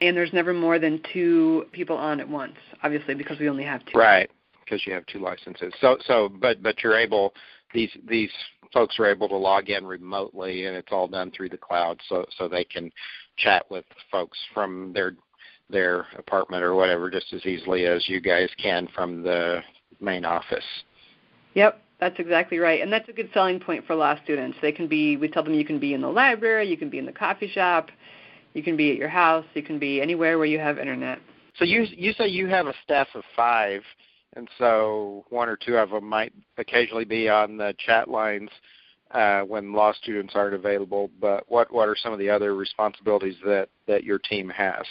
and 0.00 0.16
there's 0.16 0.32
never 0.32 0.52
more 0.52 0.78
than 0.78 1.00
two 1.12 1.66
people 1.72 1.96
on 1.96 2.20
at 2.20 2.28
once, 2.28 2.56
obviously 2.82 3.14
because 3.14 3.38
we 3.38 3.48
only 3.48 3.64
have 3.64 3.84
two. 3.86 3.98
Right, 3.98 4.30
because 4.64 4.86
you 4.86 4.92
have 4.92 5.04
two 5.06 5.18
licenses. 5.18 5.72
So, 5.80 5.98
so, 6.06 6.28
but 6.28 6.62
but 6.62 6.82
you're 6.82 6.98
able 6.98 7.34
these 7.74 7.90
these 8.08 8.30
folks 8.72 8.98
are 8.98 9.06
able 9.06 9.28
to 9.28 9.36
log 9.36 9.68
in 9.68 9.84
remotely, 9.84 10.66
and 10.66 10.76
it's 10.76 10.92
all 10.92 11.08
done 11.08 11.30
through 11.30 11.48
the 11.48 11.56
cloud, 11.56 11.98
so 12.08 12.24
so 12.38 12.48
they 12.48 12.64
can 12.64 12.90
chat 13.36 13.64
with 13.70 13.84
folks 14.10 14.38
from 14.54 14.92
their 14.92 15.14
their 15.68 16.06
apartment 16.18 16.62
or 16.62 16.74
whatever 16.74 17.10
just 17.10 17.32
as 17.32 17.44
easily 17.46 17.86
as 17.86 18.08
you 18.08 18.20
guys 18.20 18.48
can 18.60 18.88
from 18.94 19.22
the 19.22 19.60
main 20.00 20.24
office. 20.24 20.64
Yep, 21.54 21.82
that's 21.98 22.18
exactly 22.18 22.58
right. 22.58 22.80
And 22.80 22.92
that's 22.92 23.08
a 23.08 23.12
good 23.12 23.30
selling 23.32 23.60
point 23.60 23.86
for 23.86 23.94
law 23.94 24.16
students. 24.24 24.58
They 24.62 24.72
can 24.72 24.88
be 24.88 25.16
we 25.16 25.28
tell 25.28 25.42
them 25.42 25.54
you 25.54 25.64
can 25.64 25.78
be 25.78 25.94
in 25.94 26.00
the 26.00 26.08
library, 26.08 26.68
you 26.68 26.76
can 26.76 26.90
be 26.90 26.98
in 26.98 27.06
the 27.06 27.12
coffee 27.12 27.48
shop, 27.48 27.90
you 28.54 28.62
can 28.62 28.76
be 28.76 28.90
at 28.90 28.96
your 28.96 29.08
house, 29.08 29.44
you 29.54 29.62
can 29.62 29.78
be 29.78 30.00
anywhere 30.00 30.38
where 30.38 30.46
you 30.46 30.58
have 30.58 30.78
internet. 30.78 31.18
So 31.56 31.64
you 31.64 31.86
you 31.90 32.12
say 32.14 32.28
you 32.28 32.46
have 32.46 32.66
a 32.66 32.74
staff 32.84 33.08
of 33.14 33.22
five, 33.36 33.82
and 34.36 34.48
so 34.58 35.24
one 35.30 35.48
or 35.48 35.56
two 35.56 35.76
of 35.76 35.90
them 35.90 36.08
might 36.08 36.32
occasionally 36.58 37.04
be 37.04 37.28
on 37.28 37.56
the 37.56 37.74
chat 37.84 38.08
lines 38.08 38.50
uh, 39.10 39.42
when 39.42 39.72
law 39.72 39.92
students 39.92 40.34
aren't 40.36 40.54
available. 40.54 41.10
But 41.20 41.44
what 41.48 41.72
what 41.72 41.88
are 41.88 41.96
some 41.96 42.12
of 42.12 42.18
the 42.18 42.30
other 42.30 42.54
responsibilities 42.54 43.36
that 43.44 43.68
that 43.86 44.04
your 44.04 44.18
team 44.18 44.48
has? 44.50 44.84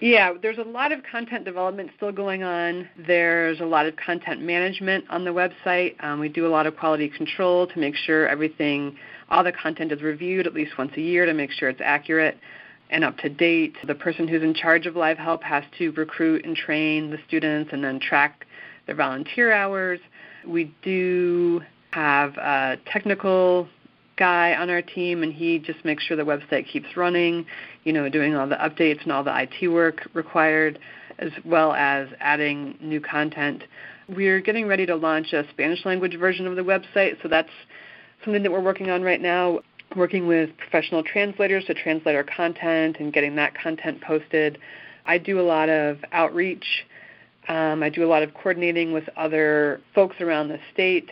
Yeah, 0.00 0.32
there's 0.40 0.58
a 0.58 0.62
lot 0.62 0.92
of 0.92 1.00
content 1.10 1.44
development 1.44 1.90
still 1.96 2.10
going 2.10 2.42
on. 2.42 2.88
There's 3.06 3.60
a 3.60 3.64
lot 3.64 3.86
of 3.86 3.94
content 3.96 4.42
management 4.42 5.04
on 5.08 5.24
the 5.24 5.30
website. 5.30 6.02
Um, 6.02 6.18
we 6.18 6.28
do 6.28 6.46
a 6.46 6.48
lot 6.48 6.66
of 6.66 6.76
quality 6.76 7.08
control 7.08 7.66
to 7.68 7.78
make 7.78 7.94
sure 7.94 8.26
everything, 8.26 8.96
all 9.30 9.44
the 9.44 9.52
content 9.52 9.92
is 9.92 10.02
reviewed 10.02 10.46
at 10.46 10.54
least 10.54 10.72
once 10.78 10.92
a 10.96 11.00
year 11.00 11.26
to 11.26 11.34
make 11.34 11.52
sure 11.52 11.68
it's 11.68 11.80
accurate. 11.82 12.38
and 12.90 13.04
up 13.04 13.16
to 13.18 13.28
date. 13.28 13.74
The 13.86 13.94
person 13.94 14.28
who's 14.28 14.42
in 14.42 14.52
charge 14.52 14.86
of 14.86 14.94
Live 14.94 15.18
Help 15.18 15.42
has 15.42 15.64
to 15.78 15.90
recruit 15.92 16.44
and 16.44 16.54
train 16.54 17.10
the 17.10 17.18
students 17.26 17.70
and 17.72 17.82
then 17.82 17.98
track 17.98 18.46
their 18.86 18.96
volunteer 18.96 19.52
hours. 19.52 20.00
We 20.46 20.74
do 20.82 21.62
have 21.92 22.36
a 22.36 22.76
technical 22.86 23.68
guy 24.16 24.54
on 24.54 24.70
our 24.70 24.82
team 24.82 25.22
and 25.22 25.32
he 25.32 25.58
just 25.58 25.84
makes 25.84 26.04
sure 26.04 26.16
the 26.16 26.22
website 26.22 26.68
keeps 26.68 26.96
running, 26.96 27.46
you 27.84 27.92
know, 27.92 28.08
doing 28.08 28.34
all 28.34 28.48
the 28.48 28.56
updates 28.56 29.02
and 29.02 29.12
all 29.12 29.24
the 29.24 29.34
IT 29.36 29.68
work 29.68 30.08
required 30.14 30.78
as 31.18 31.30
well 31.44 31.72
as 31.72 32.08
adding 32.20 32.76
new 32.80 33.00
content. 33.00 33.64
We're 34.08 34.40
getting 34.40 34.66
ready 34.66 34.86
to 34.86 34.96
launch 34.96 35.32
a 35.32 35.44
Spanish 35.50 35.84
language 35.84 36.16
version 36.18 36.46
of 36.46 36.56
the 36.56 36.62
website, 36.62 37.22
so 37.22 37.28
that's 37.28 37.50
something 38.24 38.42
that 38.42 38.52
we're 38.52 38.60
working 38.60 38.90
on 38.90 39.02
right 39.02 39.20
now, 39.20 39.60
working 39.96 40.26
with 40.26 40.50
professional 40.58 41.02
translators 41.02 41.64
to 41.66 41.74
translate 41.74 42.16
our 42.16 42.24
content 42.24 42.96
and 42.98 43.12
getting 43.12 43.36
that 43.36 43.54
content 43.54 44.00
posted. 44.00 44.58
I 45.06 45.18
do 45.18 45.40
a 45.40 45.42
lot 45.42 45.68
of 45.68 45.98
outreach. 46.12 46.64
Um, 47.48 47.82
I 47.82 47.90
do 47.90 48.04
a 48.04 48.08
lot 48.08 48.22
of 48.22 48.32
coordinating 48.34 48.92
with 48.92 49.04
other 49.16 49.80
folks 49.94 50.16
around 50.20 50.48
the 50.48 50.58
state. 50.72 51.10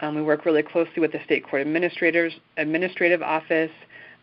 Um, 0.00 0.14
we 0.14 0.22
work 0.22 0.44
really 0.44 0.62
closely 0.62 1.00
with 1.00 1.12
the 1.12 1.22
state 1.24 1.44
court 1.48 1.62
administrators, 1.62 2.32
administrative 2.56 3.22
office, 3.22 3.70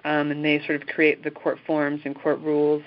um, 0.04 0.32
and 0.32 0.44
they 0.44 0.60
sort 0.66 0.82
of 0.82 0.88
create 0.88 1.24
the 1.24 1.32
court 1.32 1.58
forms 1.66 2.02
and 2.06 2.16
court 2.16 2.40
rules. 2.40 2.84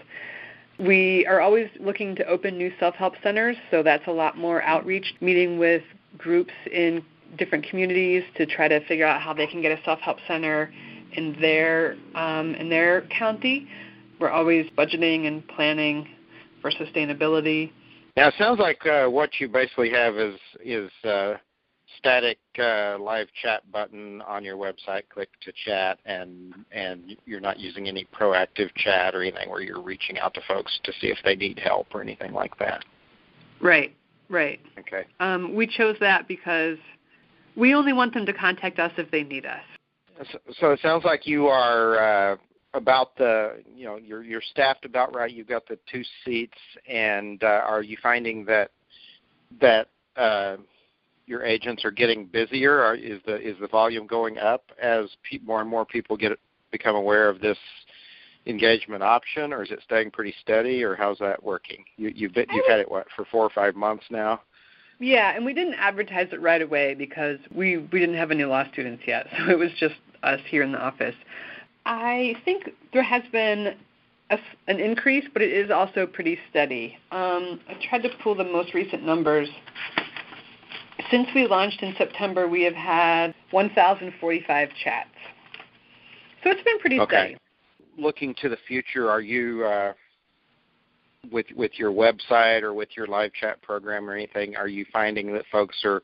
We 0.78 1.26
are 1.26 1.40
always 1.40 1.68
looking 1.80 2.14
to 2.16 2.26
open 2.26 2.56
new 2.56 2.72
self 2.78 2.94
help 2.94 3.14
centers, 3.22 3.56
so 3.70 3.82
that's 3.82 4.06
a 4.06 4.12
lot 4.12 4.38
more 4.38 4.62
outreach, 4.62 5.14
meeting 5.20 5.58
with 5.58 5.82
groups 6.16 6.52
in 6.72 7.04
different 7.36 7.66
communities 7.68 8.22
to 8.36 8.46
try 8.46 8.68
to 8.68 8.80
figure 8.86 9.04
out 9.04 9.20
how 9.20 9.34
they 9.34 9.46
can 9.46 9.60
get 9.60 9.76
a 9.76 9.82
self 9.84 9.98
help 10.00 10.18
center 10.26 10.72
in 11.12 11.36
their 11.40 11.96
um, 12.14 12.54
in 12.54 12.68
their 12.68 13.02
county. 13.18 13.68
We're 14.20 14.30
always 14.30 14.66
budgeting 14.76 15.26
and 15.26 15.46
planning 15.48 16.08
for 16.60 16.70
sustainability. 16.70 17.72
Now 18.18 18.26
it 18.26 18.34
sounds 18.36 18.58
like 18.58 18.84
uh, 18.84 19.06
what 19.06 19.30
you 19.38 19.46
basically 19.46 19.90
have 19.90 20.16
is 20.16 20.34
is 20.64 20.90
uh, 21.04 21.34
static 21.98 22.38
uh, 22.58 22.98
live 22.98 23.28
chat 23.40 23.62
button 23.70 24.22
on 24.22 24.44
your 24.44 24.56
website. 24.56 25.02
Click 25.08 25.28
to 25.42 25.52
chat, 25.64 26.00
and 26.04 26.52
and 26.72 27.16
you're 27.26 27.38
not 27.38 27.60
using 27.60 27.86
any 27.86 28.08
proactive 28.12 28.74
chat 28.74 29.14
or 29.14 29.22
anything 29.22 29.48
where 29.48 29.60
you're 29.60 29.80
reaching 29.80 30.18
out 30.18 30.34
to 30.34 30.40
folks 30.48 30.80
to 30.82 30.92
see 31.00 31.06
if 31.06 31.18
they 31.24 31.36
need 31.36 31.60
help 31.60 31.86
or 31.94 32.02
anything 32.02 32.32
like 32.32 32.58
that. 32.58 32.84
Right. 33.60 33.94
Right. 34.28 34.58
Okay. 34.80 35.04
Um, 35.20 35.54
we 35.54 35.68
chose 35.68 35.94
that 36.00 36.26
because 36.26 36.78
we 37.54 37.72
only 37.72 37.92
want 37.92 38.14
them 38.14 38.26
to 38.26 38.32
contact 38.32 38.80
us 38.80 38.90
if 38.96 39.08
they 39.12 39.22
need 39.22 39.46
us. 39.46 39.62
So, 40.32 40.38
so 40.58 40.70
it 40.72 40.80
sounds 40.82 41.04
like 41.04 41.24
you 41.24 41.46
are 41.46 42.32
uh, 42.32 42.36
about 42.78 43.16
the 43.16 43.62
you 43.76 43.84
know 43.84 43.96
you're 43.96 44.22
you're 44.22 44.42
staffed 44.42 44.86
about 44.86 45.14
right. 45.14 45.30
You've 45.30 45.48
got 45.48 45.68
the 45.68 45.78
two 45.90 46.02
seats, 46.24 46.56
and 46.88 47.42
uh, 47.42 47.62
are 47.66 47.82
you 47.82 47.98
finding 48.02 48.44
that 48.46 48.70
that 49.60 49.88
uh, 50.16 50.56
your 51.26 51.44
agents 51.44 51.84
are 51.84 51.90
getting 51.90 52.24
busier? 52.24 52.82
Or 52.82 52.94
is 52.94 53.20
the 53.26 53.36
is 53.36 53.56
the 53.60 53.68
volume 53.68 54.06
going 54.06 54.38
up 54.38 54.64
as 54.82 55.10
pe- 55.28 55.38
more 55.44 55.60
and 55.60 55.68
more 55.68 55.84
people 55.84 56.16
get 56.16 56.32
become 56.70 56.96
aware 56.96 57.28
of 57.28 57.40
this 57.40 57.58
engagement 58.46 59.02
option, 59.02 59.52
or 59.52 59.62
is 59.62 59.70
it 59.70 59.80
staying 59.84 60.10
pretty 60.10 60.34
steady, 60.40 60.82
or 60.82 60.96
how's 60.96 61.18
that 61.18 61.42
working? 61.42 61.84
You, 61.96 62.10
you've 62.14 62.32
been, 62.32 62.46
you've 62.52 62.66
had 62.66 62.80
it 62.80 62.90
what 62.90 63.06
for 63.14 63.26
four 63.26 63.44
or 63.44 63.50
five 63.50 63.76
months 63.76 64.04
now. 64.10 64.40
Yeah, 65.00 65.34
and 65.36 65.44
we 65.44 65.54
didn't 65.54 65.74
advertise 65.74 66.28
it 66.32 66.40
right 66.40 66.62
away 66.62 66.94
because 66.94 67.38
we 67.54 67.76
we 67.76 68.00
didn't 68.00 68.16
have 68.16 68.30
any 68.30 68.44
law 68.44 68.64
students 68.72 69.02
yet, 69.06 69.26
so 69.36 69.50
it 69.50 69.58
was 69.58 69.70
just 69.78 69.94
us 70.22 70.40
here 70.48 70.62
in 70.62 70.72
the 70.72 70.78
office. 70.78 71.14
I 71.88 72.34
think 72.44 72.68
there 72.92 73.02
has 73.02 73.22
been 73.32 73.74
a, 74.28 74.38
an 74.68 74.78
increase, 74.78 75.24
but 75.32 75.40
it 75.40 75.50
is 75.50 75.70
also 75.70 76.06
pretty 76.06 76.38
steady. 76.50 76.98
Um, 77.10 77.60
I 77.66 77.80
tried 77.88 78.02
to 78.02 78.10
pull 78.22 78.34
the 78.34 78.44
most 78.44 78.74
recent 78.74 79.04
numbers. 79.04 79.48
Since 81.10 81.28
we 81.34 81.46
launched 81.46 81.82
in 81.82 81.94
September, 81.96 82.46
we 82.46 82.62
have 82.64 82.74
had 82.74 83.34
1,045 83.52 84.68
chats. 84.84 85.08
So 86.44 86.50
it's 86.50 86.62
been 86.62 86.78
pretty 86.78 87.00
okay. 87.00 87.16
steady. 87.16 87.36
Looking 87.96 88.34
to 88.42 88.50
the 88.50 88.58
future, 88.68 89.10
are 89.10 89.22
you 89.22 89.64
uh, 89.64 89.94
with 91.32 91.46
with 91.56 91.72
your 91.78 91.90
website 91.90 92.62
or 92.62 92.74
with 92.74 92.90
your 92.96 93.06
live 93.06 93.32
chat 93.32 93.60
program 93.62 94.08
or 94.08 94.12
anything? 94.12 94.56
Are 94.56 94.68
you 94.68 94.84
finding 94.92 95.32
that 95.32 95.44
folks 95.50 95.78
are 95.84 96.02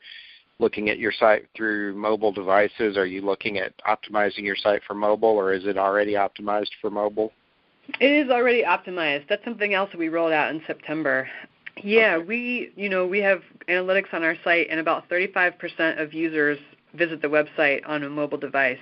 looking 0.59 0.89
at 0.89 0.99
your 0.99 1.13
site 1.13 1.47
through 1.57 1.95
mobile 1.95 2.33
devices? 2.33 2.97
Are 2.97 3.07
you 3.07 3.23
looking 3.23 3.59
at 3.59 3.73
optimizing 3.87 4.43
your 4.43 4.57
site 4.57 4.83
for 4.87 4.95
mobile, 4.95 5.29
or 5.29 5.53
is 5.53 5.67
it 5.67 5.77
already 5.77 6.13
optimized 6.13 6.71
for 6.81 6.91
mobile? 6.91 7.33
It 8.01 8.11
is 8.11 8.31
already 8.31 8.63
optimized. 8.63 9.29
That's 9.29 9.45
something 9.45 9.75
else 9.75 9.91
that 9.93 9.99
we 9.99 10.09
rolled 10.09 10.33
out 10.33 10.51
in 10.51 10.63
September. 10.67 11.29
Yeah, 11.83 12.17
Okay. 12.17 12.27
we 12.27 12.73
you 12.77 12.89
know 12.89 13.07
we 13.07 13.19
have 13.21 13.43
analytics 13.69 14.13
on 14.13 14.23
our 14.23 14.37
site, 14.45 14.69
and 14.71 14.81
about 14.81 15.09
35% 15.09 16.01
of 16.01 16.15
users 16.15 16.59
visit 16.95 17.21
the 17.21 17.29
website 17.29 17.81
on 17.87 18.05
a 18.05 18.09
mobile 18.09 18.39
device, 18.39 18.79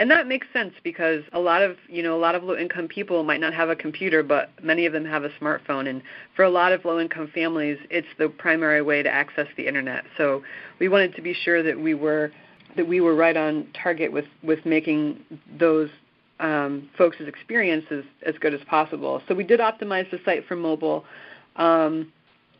and 0.00 0.10
that 0.10 0.26
makes 0.26 0.46
sense 0.50 0.72
because 0.82 1.22
a 1.34 1.38
lot 1.38 1.62
of 1.62 1.76
you 1.86 2.02
know 2.02 2.16
a 2.16 2.18
lot 2.18 2.34
of 2.34 2.42
low-income 2.42 2.88
people 2.88 3.22
might 3.22 3.38
not 3.38 3.52
have 3.52 3.68
a 3.68 3.76
computer, 3.76 4.22
but 4.22 4.48
many 4.62 4.86
of 4.86 4.94
them 4.94 5.04
have 5.04 5.24
a 5.24 5.28
smartphone, 5.40 5.88
and 5.88 6.02
for 6.34 6.42
a 6.42 6.48
lot 6.48 6.72
of 6.72 6.86
low-income 6.86 7.30
families, 7.34 7.78
it's 7.90 8.08
the 8.18 8.30
primary 8.30 8.80
way 8.80 9.02
to 9.02 9.10
access 9.10 9.46
the 9.58 9.68
internet. 9.68 10.04
So 10.16 10.42
we 10.78 10.88
wanted 10.88 11.14
to 11.16 11.22
be 11.22 11.34
sure 11.34 11.62
that 11.62 11.78
we 11.78 11.92
were 11.92 12.32
that 12.76 12.88
we 12.88 13.02
were 13.02 13.14
right 13.14 13.36
on 13.36 13.68
target 13.74 14.10
with 14.10 14.24
with 14.42 14.64
making 14.64 15.22
those 15.58 15.90
um, 16.40 16.88
folks' 16.96 17.16
experiences 17.20 18.06
as 18.24 18.34
good 18.40 18.54
as 18.54 18.60
possible. 18.66 19.20
So 19.28 19.34
we 19.34 19.44
did 19.44 19.60
optimize 19.60 20.10
the 20.10 20.18
site 20.24 20.46
for 20.46 20.56
mobile. 20.56 21.04
Um, 21.56 22.10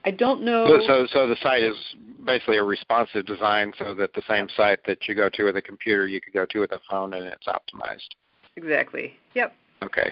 I 0.05 0.11
don't 0.11 0.43
know. 0.43 0.81
So, 0.87 1.07
so, 1.13 1.27
the 1.27 1.37
site 1.43 1.63
is 1.63 1.77
basically 2.25 2.57
a 2.57 2.65
responsive 2.65 3.27
design, 3.27 3.73
so 3.79 3.95
that 3.95 4.15
the 4.15 4.23
same 4.29 4.49
site 4.57 4.81
that 4.87 5.07
you 5.07 5.15
go 5.15 5.29
to 5.29 5.45
with 5.45 5.57
a 5.57 5.63
computer, 5.63 6.07
you 6.07 6.21
could 6.21 6.33
go 6.33 6.47
to 6.47 6.61
with 6.61 6.73
a 6.73 6.81
phone, 6.89 7.15
and 7.15 7.27
it's 7.27 7.47
optimized. 7.47 8.09
Exactly. 8.57 9.15
Yep. 9.35 9.53
Okay. 9.83 10.11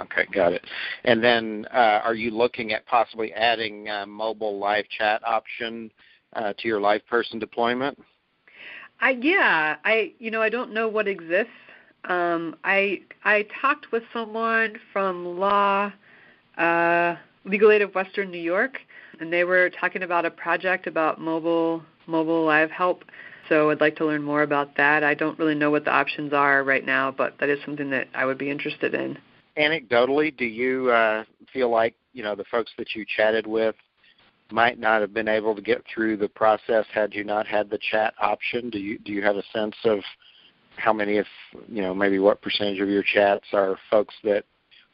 Okay, 0.00 0.26
got 0.32 0.52
it. 0.52 0.64
And 1.04 1.22
then, 1.22 1.66
uh, 1.72 2.00
are 2.04 2.14
you 2.14 2.30
looking 2.30 2.72
at 2.72 2.84
possibly 2.86 3.32
adding 3.32 3.88
a 3.88 4.06
mobile 4.06 4.58
live 4.58 4.86
chat 4.88 5.22
option 5.24 5.90
uh, 6.34 6.52
to 6.58 6.68
your 6.68 6.80
live 6.80 7.06
person 7.06 7.38
deployment? 7.38 7.98
I 9.00 9.10
yeah. 9.20 9.76
I 9.84 10.12
you 10.18 10.30
know 10.30 10.42
I 10.42 10.48
don't 10.48 10.72
know 10.72 10.88
what 10.88 11.06
exists. 11.06 11.52
Um, 12.08 12.56
I 12.64 13.02
I 13.24 13.46
talked 13.60 13.92
with 13.92 14.02
someone 14.12 14.76
from 14.92 15.38
Law 15.38 15.92
uh, 16.58 17.16
Legal 17.44 17.70
Aid 17.70 17.82
of 17.82 17.94
Western 17.94 18.30
New 18.30 18.38
York, 18.38 18.78
and 19.20 19.32
they 19.32 19.44
were 19.44 19.70
talking 19.70 20.02
about 20.02 20.24
a 20.24 20.30
project 20.30 20.86
about 20.86 21.20
mobile 21.20 21.82
mobile 22.06 22.44
live 22.44 22.70
help. 22.70 23.04
So 23.48 23.70
I'd 23.70 23.80
like 23.80 23.96
to 23.96 24.06
learn 24.06 24.22
more 24.22 24.42
about 24.42 24.76
that. 24.76 25.04
I 25.04 25.14
don't 25.14 25.38
really 25.38 25.54
know 25.54 25.70
what 25.70 25.84
the 25.84 25.90
options 25.90 26.32
are 26.32 26.64
right 26.64 26.84
now, 26.84 27.10
but 27.10 27.34
that 27.40 27.48
is 27.48 27.58
something 27.64 27.90
that 27.90 28.08
I 28.14 28.24
would 28.24 28.38
be 28.38 28.50
interested 28.50 28.94
in. 28.94 29.18
Anecdotally, 29.58 30.34
do 30.36 30.46
you 30.46 30.90
uh, 30.90 31.24
feel 31.52 31.70
like 31.70 31.94
you 32.12 32.22
know 32.22 32.34
the 32.34 32.44
folks 32.44 32.72
that 32.78 32.94
you 32.94 33.04
chatted 33.16 33.46
with 33.46 33.76
might 34.50 34.78
not 34.78 35.00
have 35.00 35.14
been 35.14 35.28
able 35.28 35.54
to 35.54 35.62
get 35.62 35.82
through 35.92 36.16
the 36.16 36.28
process 36.28 36.84
had 36.92 37.14
you 37.14 37.24
not 37.24 37.46
had 37.46 37.70
the 37.70 37.78
chat 37.90 38.14
option? 38.20 38.70
Do 38.70 38.78
you 38.78 38.98
do 38.98 39.12
you 39.12 39.22
have 39.22 39.36
a 39.36 39.44
sense 39.52 39.76
of 39.84 40.00
how 40.76 40.92
many 40.92 41.18
of 41.18 41.26
you 41.68 41.82
know 41.82 41.94
maybe 41.94 42.18
what 42.18 42.42
percentage 42.42 42.80
of 42.80 42.88
your 42.88 43.02
chats 43.02 43.46
are 43.52 43.78
folks 43.90 44.14
that 44.24 44.44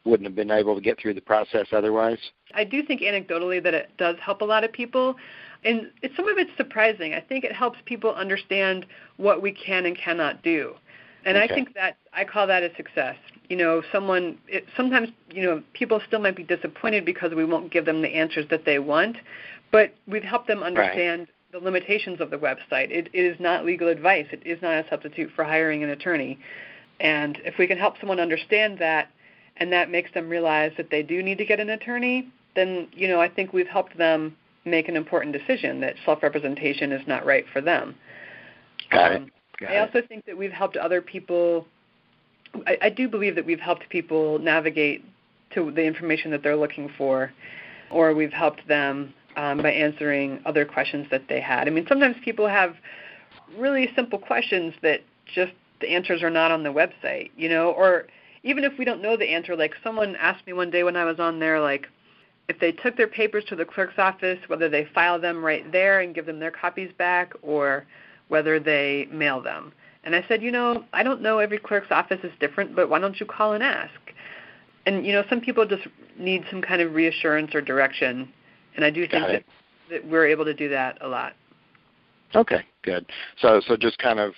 wouldn't 0.05 0.25
have 0.25 0.35
been 0.35 0.51
able 0.51 0.75
to 0.75 0.81
get 0.81 0.99
through 0.99 1.13
the 1.13 1.21
process 1.21 1.67
otherwise? 1.71 2.17
I 2.53 2.63
do 2.63 2.83
think 2.83 3.01
anecdotally 3.01 3.63
that 3.63 3.73
it 3.73 3.89
does 3.97 4.15
help 4.19 4.41
a 4.41 4.45
lot 4.45 4.63
of 4.63 4.71
people. 4.71 5.15
And 5.63 5.91
it's, 6.01 6.15
some 6.15 6.27
of 6.27 6.37
it's 6.37 6.51
surprising. 6.57 7.13
I 7.13 7.19
think 7.19 7.43
it 7.43 7.51
helps 7.51 7.77
people 7.85 8.13
understand 8.15 8.85
what 9.17 9.41
we 9.41 9.51
can 9.51 9.85
and 9.85 9.97
cannot 9.97 10.41
do. 10.41 10.75
And 11.23 11.37
Okay. 11.37 11.45
I 11.45 11.55
think 11.55 11.75
that 11.75 11.97
I 12.13 12.25
call 12.25 12.47
that 12.47 12.63
a 12.63 12.75
success. 12.75 13.15
You 13.47 13.57
know, 13.57 13.83
someone 13.91 14.39
it, 14.47 14.65
sometimes 14.75 15.09
you 15.29 15.43
know 15.43 15.61
people 15.73 16.01
still 16.07 16.19
might 16.19 16.35
be 16.35 16.43
disappointed 16.43 17.05
because 17.05 17.33
we 17.35 17.45
won't 17.45 17.71
give 17.71 17.85
them 17.85 18.01
the 18.01 18.09
answers 18.09 18.45
that 18.49 18.65
they 18.65 18.79
want, 18.79 19.17
but 19.71 19.93
we've 20.07 20.23
helped 20.23 20.47
them 20.47 20.63
understand 20.63 21.27
the 21.51 21.59
limitations 21.59 22.21
of 22.21 22.29
the 22.29 22.37
website. 22.37 22.89
It, 22.89 23.09
it 23.13 23.25
is 23.25 23.39
not 23.39 23.65
legal 23.65 23.87
advice. 23.87 24.25
It 24.31 24.41
is 24.45 24.61
not 24.61 24.73
a 24.73 24.85
substitute 24.89 25.31
for 25.35 25.43
hiring 25.43 25.83
an 25.83 25.89
attorney. 25.89 26.39
And 26.99 27.39
if 27.43 27.57
we 27.57 27.67
can 27.67 27.77
help 27.77 27.99
someone 27.99 28.19
understand 28.19 28.79
that, 28.79 29.09
and 29.61 29.71
that 29.71 29.91
makes 29.91 30.11
them 30.15 30.27
realize 30.27 30.71
that 30.75 30.89
they 30.89 31.03
do 31.03 31.21
need 31.21 31.37
to 31.37 31.45
get 31.45 31.59
an 31.59 31.69
attorney, 31.69 32.27
then 32.55 32.87
you 32.93 33.07
know 33.07 33.21
I 33.21 33.29
think 33.29 33.53
we've 33.53 33.67
helped 33.67 33.95
them 33.95 34.35
make 34.65 34.89
an 34.89 34.95
important 34.97 35.33
decision 35.33 35.79
that 35.81 35.93
self-representation 36.03 36.91
is 36.91 37.07
not 37.07 37.25
right 37.25 37.45
for 37.53 37.61
them. 37.61 37.95
Got 38.89 39.15
Um, 39.15 39.23
it. 39.23 39.29
Got 39.59 39.69
I 39.69 39.73
it. 39.75 39.79
also 39.79 40.07
think 40.07 40.25
that 40.25 40.35
we've 40.35 40.51
helped 40.51 40.77
other 40.77 40.99
people. 40.99 41.67
I, 42.65 42.77
I 42.81 42.89
do 42.89 43.07
believe 43.07 43.35
that 43.35 43.45
we've 43.45 43.59
helped 43.59 43.87
people 43.89 44.39
navigate 44.39 45.05
to 45.53 45.69
the 45.69 45.83
information 45.83 46.31
that 46.31 46.41
they're 46.41 46.57
looking 46.57 46.89
for, 46.97 47.31
or 47.91 48.15
we've 48.15 48.33
helped 48.33 48.67
them 48.67 49.13
um, 49.37 49.61
by 49.61 49.71
answering 49.71 50.41
other 50.45 50.65
questions 50.65 51.05
that 51.11 51.23
they 51.29 51.39
had. 51.39 51.67
I 51.67 51.71
mean, 51.71 51.85
sometimes 51.87 52.15
people 52.25 52.47
have 52.47 52.75
really 53.57 53.89
simple 53.95 54.17
questions 54.17 54.73
that 54.81 55.01
just 55.35 55.53
the 55.81 55.89
answers 55.89 56.23
are 56.23 56.31
not 56.31 56.49
on 56.49 56.63
the 56.63 56.73
website, 56.73 57.29
you 57.37 57.47
know, 57.47 57.71
or 57.71 58.07
even 58.43 58.63
if 58.63 58.77
we 58.77 58.85
don't 58.85 59.01
know 59.01 59.17
the 59.17 59.29
answer, 59.29 59.55
like 59.55 59.73
someone 59.83 60.15
asked 60.15 60.45
me 60.47 60.53
one 60.53 60.71
day 60.71 60.83
when 60.83 60.95
I 60.95 61.05
was 61.05 61.19
on 61.19 61.39
there, 61.39 61.59
like 61.59 61.87
if 62.47 62.59
they 62.59 62.71
took 62.71 62.97
their 62.97 63.07
papers 63.07 63.43
to 63.49 63.55
the 63.55 63.65
clerk's 63.65 63.97
office, 63.97 64.39
whether 64.47 64.67
they 64.67 64.87
file 64.93 65.19
them 65.19 65.43
right 65.43 65.69
there 65.71 66.01
and 66.01 66.15
give 66.15 66.25
them 66.25 66.39
their 66.39 66.51
copies 66.51 66.91
back, 66.97 67.33
or 67.41 67.85
whether 68.29 68.59
they 68.59 69.07
mail 69.11 69.41
them. 69.41 69.71
And 70.03 70.15
I 70.15 70.25
said, 70.27 70.41
you 70.41 70.51
know, 70.51 70.83
I 70.93 71.03
don't 71.03 71.21
know. 71.21 71.37
Every 71.39 71.59
clerk's 71.59 71.91
office 71.91 72.19
is 72.23 72.31
different, 72.39 72.75
but 72.75 72.89
why 72.89 72.99
don't 72.99 73.19
you 73.19 73.25
call 73.25 73.53
and 73.53 73.63
ask? 73.63 73.91
And 74.85 75.05
you 75.05 75.13
know, 75.13 75.23
some 75.29 75.41
people 75.41 75.65
just 75.65 75.83
need 76.17 76.43
some 76.49 76.61
kind 76.61 76.81
of 76.81 76.93
reassurance 76.93 77.53
or 77.53 77.61
direction, 77.61 78.27
and 78.75 78.83
I 78.83 78.89
do 78.89 79.07
think 79.07 79.27
that, 79.27 79.43
that 79.91 80.07
we're 80.07 80.25
able 80.25 80.45
to 80.45 80.55
do 80.55 80.69
that 80.69 80.97
a 81.01 81.07
lot. 81.07 81.33
Okay, 82.33 82.63
good. 82.81 83.05
So, 83.39 83.61
so 83.67 83.77
just 83.77 83.97
kind 83.99 84.19
of 84.19 84.33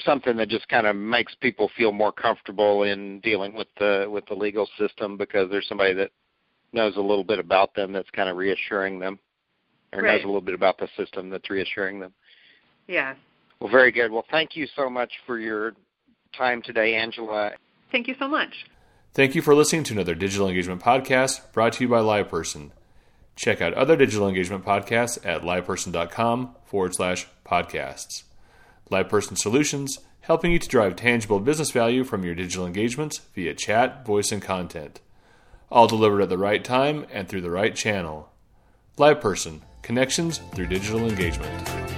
something 0.00 0.36
that 0.36 0.48
just 0.48 0.68
kind 0.68 0.86
of 0.86 0.96
makes 0.96 1.34
people 1.36 1.70
feel 1.76 1.92
more 1.92 2.12
comfortable 2.12 2.82
in 2.82 3.20
dealing 3.20 3.54
with 3.54 3.68
the 3.78 4.06
with 4.10 4.26
the 4.26 4.34
legal 4.34 4.68
system 4.78 5.16
because 5.16 5.50
there's 5.50 5.68
somebody 5.68 5.94
that 5.94 6.10
knows 6.72 6.96
a 6.96 7.00
little 7.00 7.24
bit 7.24 7.38
about 7.38 7.74
them 7.74 7.92
that's 7.92 8.10
kind 8.10 8.28
of 8.28 8.36
reassuring 8.36 8.98
them, 8.98 9.18
or 9.92 10.02
right. 10.02 10.16
knows 10.16 10.24
a 10.24 10.26
little 10.26 10.40
bit 10.40 10.54
about 10.54 10.78
the 10.78 10.88
system 10.96 11.30
that's 11.30 11.48
reassuring 11.48 12.00
them. 12.00 12.12
Yeah. 12.88 13.14
Well, 13.60 13.70
very 13.70 13.92
good. 13.92 14.10
Well, 14.10 14.24
thank 14.30 14.56
you 14.56 14.66
so 14.74 14.90
much 14.90 15.12
for 15.26 15.38
your 15.38 15.74
time 16.36 16.60
today, 16.62 16.94
Angela. 16.94 17.52
Thank 17.92 18.08
you 18.08 18.14
so 18.18 18.26
much. 18.26 18.66
Thank 19.12 19.36
you 19.36 19.42
for 19.42 19.54
listening 19.54 19.84
to 19.84 19.94
another 19.94 20.16
Digital 20.16 20.48
Engagement 20.48 20.82
Podcast 20.82 21.52
brought 21.52 21.74
to 21.74 21.84
you 21.84 21.88
by 21.88 22.00
LivePerson. 22.00 22.72
Check 23.36 23.60
out 23.60 23.72
other 23.74 23.96
digital 23.96 24.28
engagement 24.28 24.64
podcasts 24.64 25.24
at 25.24 25.42
liveperson.com 25.42 26.56
forward 26.64 26.94
slash 26.94 27.26
podcasts. 27.44 28.24
LivePerson 28.90 29.38
Solutions, 29.38 29.98
helping 30.20 30.52
you 30.52 30.58
to 30.58 30.68
drive 30.68 30.96
tangible 30.96 31.40
business 31.40 31.70
value 31.70 32.04
from 32.04 32.24
your 32.24 32.34
digital 32.34 32.66
engagements 32.66 33.20
via 33.34 33.54
chat, 33.54 34.04
voice, 34.06 34.32
and 34.32 34.42
content. 34.42 35.00
All 35.70 35.86
delivered 35.86 36.22
at 36.22 36.28
the 36.28 36.38
right 36.38 36.64
time 36.64 37.06
and 37.10 37.28
through 37.28 37.42
the 37.42 37.50
right 37.50 37.74
channel. 37.74 38.30
LivePerson, 38.98 39.60
connections 39.82 40.40
through 40.54 40.66
digital 40.66 41.08
engagement. 41.08 41.93